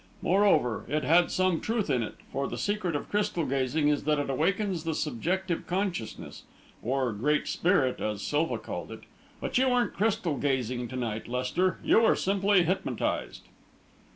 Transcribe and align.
Moreover, 0.23 0.83
it 0.87 1.03
had 1.03 1.29
some 1.29 1.61
truth 1.61 1.87
in 1.87 2.01
it, 2.01 2.15
for 2.31 2.47
the 2.47 2.57
secret 2.57 2.95
of 2.95 3.07
crystal 3.07 3.45
gazing 3.45 3.87
is 3.87 4.03
that 4.05 4.17
it 4.17 4.31
awakens 4.31 4.83
the 4.83 4.95
subjective 4.95 5.67
consciousness, 5.67 6.41
or 6.81 7.13
Great 7.13 7.47
Spirit, 7.47 7.99
as 8.01 8.23
Silva 8.23 8.57
called 8.57 8.91
it. 8.91 9.03
But 9.39 9.59
you 9.59 9.69
weren't 9.69 9.93
crystal 9.93 10.37
gazing, 10.37 10.87
to 10.87 10.95
night, 10.95 11.27
Lester 11.27 11.77
you 11.83 11.99
were 12.01 12.15
simply 12.15 12.63
hypnotised." 12.63 13.43